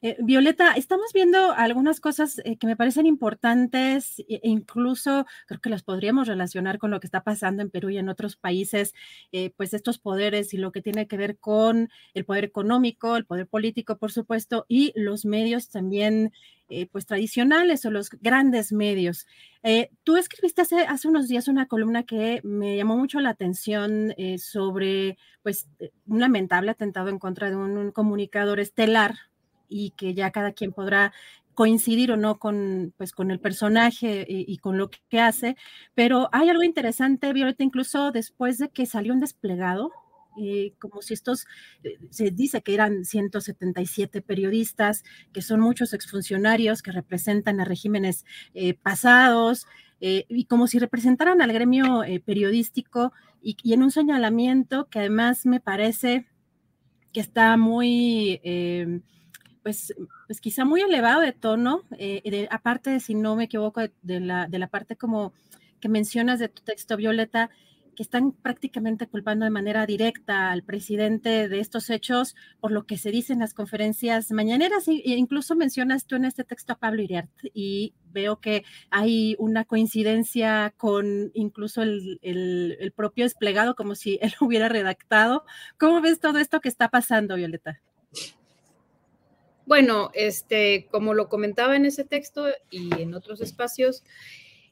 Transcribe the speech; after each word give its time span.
Eh, 0.00 0.16
Violeta, 0.20 0.72
estamos 0.72 1.12
viendo 1.12 1.52
algunas 1.52 2.00
cosas 2.00 2.40
eh, 2.44 2.56
que 2.56 2.66
me 2.66 2.76
parecen 2.76 3.06
importantes 3.06 4.18
e 4.18 4.40
e 4.42 4.48
incluso 4.48 5.26
creo 5.46 5.60
que 5.60 5.70
las 5.70 5.82
podríamos 5.84 6.26
relacionar 6.26 6.78
con 6.78 6.90
lo 6.90 6.98
que 6.98 7.06
está 7.06 7.22
pasando 7.22 7.62
en 7.62 7.70
Perú 7.70 7.90
y 7.90 7.98
en 7.98 8.08
otros 8.08 8.36
países, 8.36 8.92
eh, 9.30 9.52
pues 9.56 9.72
estos 9.72 9.98
poderes 9.98 10.52
y 10.52 10.56
lo 10.56 10.72
que 10.72 10.82
tiene 10.82 11.06
que 11.06 11.16
ver 11.16 11.38
con 11.38 11.90
el 12.14 12.24
poder 12.24 12.44
económico, 12.44 13.16
el 13.16 13.24
poder 13.24 13.46
político, 13.46 13.98
por 13.98 14.10
supuesto, 14.10 14.64
y 14.68 14.92
los 14.96 15.24
medios 15.24 15.68
también, 15.68 16.32
pues 16.90 17.04
tradicionales 17.04 17.84
o 17.84 17.90
los 17.90 18.08
grandes 18.08 18.72
medios. 18.72 19.26
Tú 20.04 20.16
escribiste 20.16 20.62
hace, 20.62 20.86
unos 21.06 21.28
días 21.28 21.46
una 21.46 21.66
columna 21.66 22.04
que 22.04 22.40
me 22.44 22.78
llamó 22.78 22.96
mucho 22.96 23.20
la 23.20 23.28
atención 23.28 24.14
sobre, 24.38 25.18
pues, 25.42 25.68
un 26.06 26.20
lamentable 26.20 26.70
atentado 26.70 27.10
en 27.10 27.18
contra 27.18 27.50
de 27.50 27.56
un 27.56 27.90
comunicador 27.92 28.58
estelar 28.58 29.16
y 29.72 29.92
que 29.96 30.14
ya 30.14 30.30
cada 30.30 30.52
quien 30.52 30.72
podrá 30.72 31.12
coincidir 31.54 32.12
o 32.12 32.16
no 32.16 32.38
con, 32.38 32.94
pues, 32.96 33.12
con 33.12 33.30
el 33.30 33.40
personaje 33.40 34.24
y, 34.28 34.56
con 34.58 34.78
lo 34.78 34.90
que 34.90 35.20
hace, 35.20 35.56
pero 35.94 36.28
hay 36.32 36.48
algo 36.48 36.62
interesante, 36.62 37.32
Violeta, 37.32 37.62
incluso 37.62 38.10
después 38.10 38.58
de 38.58 38.70
que 38.70 38.86
salió 38.86 39.12
un 39.12 39.20
desplegado, 39.20 39.92
eh, 40.40 40.72
como 40.78 41.02
si 41.02 41.12
estos, 41.12 41.46
eh, 41.84 41.98
se 42.08 42.30
dice 42.30 42.62
que 42.62 42.72
eran 42.72 43.04
177 43.04 44.22
periodistas, 44.22 45.04
que 45.32 45.42
son 45.42 45.60
muchos 45.60 45.92
exfuncionarios 45.92 46.82
que 46.82 46.90
representan 46.90 47.60
a 47.60 47.64
regímenes 47.64 48.24
eh, 48.54 48.74
pasados, 48.74 49.66
y 50.04 50.46
como 50.46 50.66
si 50.66 50.80
representaran 50.80 51.40
al 51.42 51.52
gremio 51.52 52.02
periodístico 52.24 53.12
y, 53.40 53.72
en 53.72 53.84
un 53.84 53.92
señalamiento 53.92 54.88
que 54.88 54.98
además 54.98 55.46
me 55.46 55.60
parece 55.60 56.26
que 57.12 57.20
está 57.20 57.56
muy 57.56 58.40
pues, 59.62 59.94
pues 60.26 60.40
quizá 60.40 60.64
muy 60.64 60.80
elevado 60.80 61.20
de 61.20 61.32
tono, 61.32 61.82
eh, 61.98 62.48
aparte 62.50 62.90
de, 62.90 63.00
si 63.00 63.14
no 63.14 63.36
me 63.36 63.44
equivoco, 63.44 63.80
de, 64.02 64.20
la, 64.20 64.46
de 64.46 64.58
la 64.58 64.68
parte 64.68 64.96
como 64.96 65.32
que 65.80 65.88
mencionas 65.88 66.38
de 66.38 66.48
tu 66.48 66.62
texto, 66.62 66.96
Violeta, 66.96 67.50
que 67.94 68.02
están 68.02 68.32
prácticamente 68.32 69.06
culpando 69.06 69.44
de 69.44 69.50
manera 69.50 69.86
directa 69.86 70.50
al 70.50 70.62
presidente 70.62 71.48
de 71.48 71.60
estos 71.60 71.90
hechos 71.90 72.34
por 72.60 72.72
lo 72.72 72.86
que 72.86 72.96
se 72.96 73.10
dice 73.10 73.32
en 73.32 73.40
las 73.40 73.54
conferencias 73.54 74.30
mañaneras. 74.30 74.88
E 74.88 75.02
incluso 75.04 75.54
mencionas 75.56 76.06
tú 76.06 76.16
en 76.16 76.24
este 76.24 76.44
texto 76.44 76.72
a 76.72 76.78
Pablo 76.78 77.02
Iriart 77.02 77.30
y 77.52 77.94
veo 78.10 78.40
que 78.40 78.64
hay 78.90 79.36
una 79.38 79.64
coincidencia 79.64 80.72
con 80.76 81.30
incluso 81.34 81.82
el, 81.82 82.18
el, 82.22 82.76
el 82.80 82.92
propio 82.92 83.24
desplegado, 83.24 83.74
como 83.74 83.94
si 83.94 84.18
él 84.22 84.32
hubiera 84.40 84.68
redactado. 84.68 85.44
¿Cómo 85.78 86.00
ves 86.00 86.20
todo 86.20 86.38
esto 86.38 86.60
que 86.60 86.68
está 86.68 86.88
pasando, 86.88 87.36
Violeta? 87.36 87.80
Bueno, 89.66 90.10
este, 90.14 90.88
como 90.90 91.14
lo 91.14 91.28
comentaba 91.28 91.76
en 91.76 91.86
ese 91.86 92.04
texto 92.04 92.46
y 92.70 93.00
en 93.00 93.14
otros 93.14 93.40
espacios, 93.40 94.04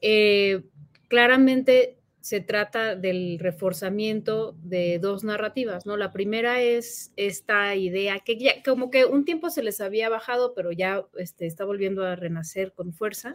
eh, 0.00 0.62
claramente 1.08 1.96
se 2.24 2.40
trata 2.40 2.96
del 2.96 3.38
reforzamiento 3.38 4.56
de 4.62 4.98
dos 4.98 5.24
narrativas, 5.24 5.84
¿no? 5.84 5.98
La 5.98 6.10
primera 6.10 6.62
es 6.62 7.12
esta 7.16 7.74
idea 7.74 8.18
que 8.20 8.38
ya 8.38 8.62
como 8.62 8.90
que 8.90 9.04
un 9.04 9.26
tiempo 9.26 9.50
se 9.50 9.62
les 9.62 9.78
había 9.82 10.08
bajado, 10.08 10.54
pero 10.54 10.72
ya 10.72 11.04
este, 11.18 11.44
está 11.44 11.66
volviendo 11.66 12.02
a 12.02 12.16
renacer 12.16 12.72
con 12.72 12.94
fuerza, 12.94 13.34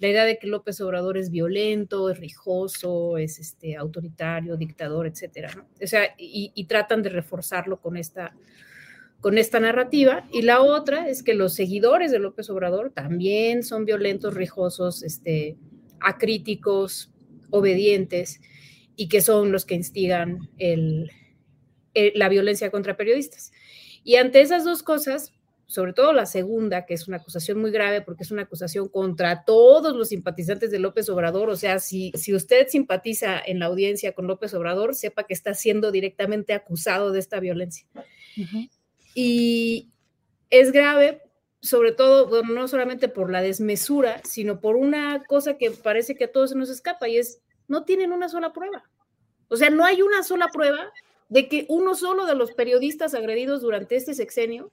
la 0.00 0.08
idea 0.08 0.26
de 0.26 0.38
que 0.38 0.48
López 0.48 0.78
Obrador 0.82 1.16
es 1.16 1.30
violento, 1.30 2.10
es 2.10 2.20
rijoso, 2.20 3.16
es 3.16 3.38
este, 3.38 3.74
autoritario, 3.74 4.58
dictador, 4.58 5.06
etcétera, 5.06 5.54
¿no? 5.56 5.66
O 5.82 5.86
sea, 5.86 6.14
y, 6.18 6.52
y 6.54 6.64
tratan 6.66 7.02
de 7.02 7.08
reforzarlo 7.08 7.80
con 7.80 7.96
esta 7.96 8.34
con 9.20 9.38
esta 9.38 9.60
narrativa. 9.60 10.28
Y 10.32 10.42
la 10.42 10.60
otra 10.60 11.08
es 11.08 11.22
que 11.22 11.34
los 11.34 11.54
seguidores 11.54 12.10
de 12.10 12.18
López 12.18 12.48
Obrador 12.50 12.92
también 12.92 13.62
son 13.62 13.84
violentos, 13.84 14.34
rijosos, 14.34 15.02
este, 15.02 15.56
acríticos, 16.00 17.12
obedientes, 17.50 18.40
y 18.96 19.08
que 19.08 19.20
son 19.20 19.52
los 19.52 19.64
que 19.64 19.74
instigan 19.74 20.48
el, 20.58 21.10
la 22.14 22.28
violencia 22.28 22.70
contra 22.70 22.96
periodistas. 22.96 23.52
Y 24.04 24.16
ante 24.16 24.40
esas 24.40 24.64
dos 24.64 24.82
cosas, 24.82 25.32
sobre 25.66 25.92
todo 25.92 26.12
la 26.12 26.26
segunda, 26.26 26.86
que 26.86 26.94
es 26.94 27.08
una 27.08 27.16
acusación 27.16 27.60
muy 27.60 27.72
grave 27.72 28.00
porque 28.00 28.22
es 28.22 28.30
una 28.30 28.42
acusación 28.42 28.88
contra 28.88 29.44
todos 29.44 29.96
los 29.96 30.08
simpatizantes 30.08 30.70
de 30.70 30.78
López 30.78 31.08
Obrador. 31.08 31.50
O 31.50 31.56
sea, 31.56 31.80
si, 31.80 32.12
si 32.14 32.34
usted 32.34 32.68
simpatiza 32.68 33.40
en 33.44 33.58
la 33.58 33.66
audiencia 33.66 34.12
con 34.12 34.26
López 34.26 34.54
Obrador, 34.54 34.94
sepa 34.94 35.24
que 35.24 35.34
está 35.34 35.54
siendo 35.54 35.90
directamente 35.90 36.52
acusado 36.52 37.10
de 37.10 37.18
esta 37.18 37.40
violencia. 37.40 37.86
Uh. 38.36 38.66
Y 39.18 39.88
es 40.50 40.72
grave, 40.72 41.22
sobre 41.62 41.92
todo, 41.92 42.42
no 42.42 42.68
solamente 42.68 43.08
por 43.08 43.32
la 43.32 43.40
desmesura, 43.40 44.20
sino 44.24 44.60
por 44.60 44.76
una 44.76 45.24
cosa 45.24 45.56
que 45.56 45.70
parece 45.70 46.16
que 46.16 46.24
a 46.24 46.32
todos 46.32 46.50
se 46.50 46.56
nos 46.56 46.68
escapa 46.68 47.08
y 47.08 47.16
es, 47.16 47.40
no 47.66 47.84
tienen 47.84 48.12
una 48.12 48.28
sola 48.28 48.52
prueba. 48.52 48.84
O 49.48 49.56
sea, 49.56 49.70
no 49.70 49.86
hay 49.86 50.02
una 50.02 50.22
sola 50.22 50.48
prueba 50.52 50.92
de 51.30 51.48
que 51.48 51.64
uno 51.70 51.94
solo 51.94 52.26
de 52.26 52.34
los 52.34 52.52
periodistas 52.52 53.14
agredidos 53.14 53.62
durante 53.62 53.96
este 53.96 54.12
sexenio 54.12 54.70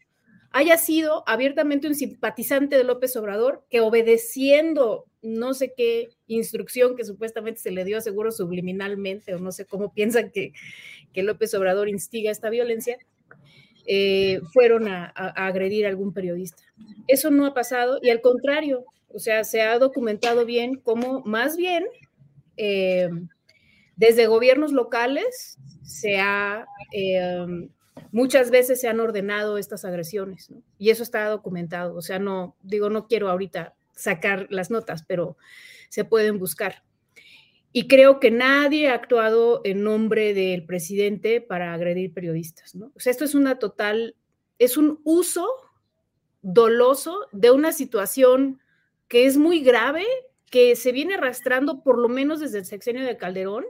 haya 0.52 0.78
sido 0.78 1.24
abiertamente 1.26 1.88
un 1.88 1.96
simpatizante 1.96 2.78
de 2.78 2.84
López 2.84 3.16
Obrador 3.16 3.64
que 3.70 3.80
obedeciendo 3.80 5.06
no 5.22 5.54
sé 5.54 5.74
qué 5.74 6.10
instrucción 6.28 6.98
que 6.98 7.06
supuestamente 7.06 7.62
se 7.62 7.72
le 7.72 7.86
dio 7.86 8.02
seguro 8.02 8.30
subliminalmente 8.34 9.34
o 9.34 9.40
no 9.40 9.54
sé 9.54 9.66
cómo 9.66 9.94
piensan 9.94 10.32
que, 10.32 10.52
que 11.14 11.24
López 11.24 11.54
Obrador 11.54 11.88
instiga 11.88 12.30
esta 12.30 12.50
violencia, 12.50 12.98
eh, 13.86 14.42
fueron 14.54 14.88
a, 14.88 15.06
agredir 15.08 15.86
a 15.86 15.90
algún 15.90 16.14
periodista. 16.14 16.64
Eso 17.08 17.32
no 17.32 17.46
ha 17.46 17.54
pasado 17.54 18.00
y 18.02 18.10
al 18.10 18.22
contrario, 18.22 18.86
o 19.10 19.20
sea, 19.20 19.44
se 19.44 19.62
ha 19.62 19.78
documentado 19.80 20.46
bien 20.46 20.76
cómo 20.76 21.22
más 21.26 21.58
bien 21.58 21.86
eh, 22.58 23.10
desde 23.96 24.28
gobiernos 24.28 24.72
locales 24.72 25.58
se 25.84 26.20
ha, 26.20 26.66
eh, 26.94 27.46
muchas 28.12 28.52
veces 28.52 28.80
se 28.80 28.88
han 28.88 29.00
ordenado 29.00 29.58
estas 29.58 29.86
agresiones 29.86 30.50
y 30.78 30.90
eso 30.90 31.04
está 31.04 31.28
documentado. 31.28 31.96
O 31.96 32.02
sea, 32.02 32.20
no, 32.20 32.56
digo, 32.64 32.90
no 32.90 33.08
quiero 33.08 33.30
ahorita 33.30 33.76
sacar 33.96 34.48
las 34.50 34.72
notas, 34.72 35.04
pero 35.04 35.38
se 35.90 36.06
pueden 36.06 36.40
buscar. 36.40 36.84
Y 37.76 37.88
creo 37.88 38.20
que 38.20 38.30
nadie 38.30 38.90
ha 38.90 38.94
actuado 38.94 39.62
en 39.64 39.84
nombre 39.84 40.36
del 40.36 40.64
presidente 40.64 41.42
para 41.42 41.74
agredir 41.74 42.14
periodistas, 42.14 42.76
¿no? 42.76 42.92
Esto 43.04 43.26
es 43.26 43.34
una 43.34 43.58
total, 43.58 44.16
es 44.60 44.78
un 44.78 45.02
uso 45.04 45.48
doloso 46.44 47.28
de 47.32 47.50
una 47.50 47.72
situación 47.72 48.62
que 49.08 49.26
es 49.26 49.38
muy 49.38 49.62
grave, 49.62 50.06
que 50.52 50.76
se 50.76 50.92
viene 50.92 51.16
arrastrando 51.16 51.82
por 51.82 51.98
lo 51.98 52.10
menos 52.10 52.40
desde 52.40 52.60
el 52.60 52.66
sexenio 52.66 53.04
de 53.06 53.18
Calderón 53.18 53.66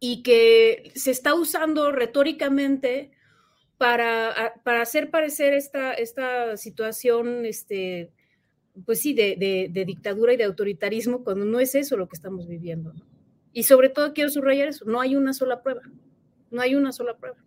y 0.00 0.22
que 0.22 0.90
se 0.94 1.10
está 1.10 1.34
usando 1.34 1.92
retóricamente 1.92 3.10
para, 3.76 4.54
para 4.64 4.80
hacer 4.80 5.10
parecer 5.10 5.52
esta, 5.52 5.92
esta 5.92 6.56
situación, 6.56 7.44
este, 7.44 8.10
pues 8.84 9.00
sí, 9.00 9.14
de, 9.14 9.36
de, 9.70 9.84
dictadura 9.84 10.32
y 10.32 10.36
de 10.36 10.44
autoritarismo, 10.44 11.22
cuando 11.22 11.44
no 11.44 11.60
es 11.60 11.74
eso 11.74 11.96
lo 11.96 12.08
que 12.08 12.16
estamos 12.16 12.48
viviendo. 12.48 12.92
Y 13.52 13.64
sobre 13.64 13.88
todo 13.88 14.12
quiero 14.12 14.30
subrayar 14.30 14.68
eso, 14.68 14.84
no 14.84 15.00
hay 15.00 15.14
una 15.14 15.32
sola 15.32 15.62
prueba, 15.62 15.82
no 16.50 16.60
hay 16.60 16.74
una 16.74 16.92
sola 16.92 17.16
prueba. 17.16 17.38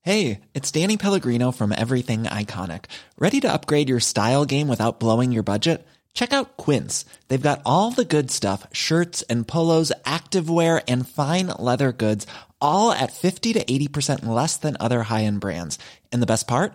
Hey, 0.00 0.40
it's 0.52 0.70
Danny 0.70 0.98
Pellegrino 0.98 1.50
from 1.50 1.72
Everything 1.72 2.24
Iconic. 2.24 2.86
¿Ready 3.18 3.40
to 3.40 3.50
upgrade 3.50 3.88
your 3.88 4.00
style 4.00 4.44
game 4.44 4.68
without 4.68 5.00
blowing 5.00 5.32
your 5.32 5.42
budget? 5.42 5.86
Check 6.12 6.32
out 6.32 6.56
Quince. 6.56 7.06
They've 7.28 7.40
got 7.40 7.62
all 7.64 7.90
the 7.90 8.04
good 8.04 8.30
stuff, 8.30 8.66
shirts 8.70 9.22
and 9.30 9.48
polos, 9.48 9.92
activewear 10.04 10.82
and 10.86 11.08
fine 11.08 11.46
leather 11.58 11.90
goods, 11.90 12.26
all 12.60 12.92
at 12.92 13.12
50 13.12 13.54
to 13.54 13.64
80% 13.64 14.26
less 14.26 14.58
than 14.58 14.76
other 14.78 15.04
high-end 15.04 15.40
brands. 15.40 15.78
And 16.12 16.20
the 16.20 16.26
best 16.26 16.46
part? 16.46 16.74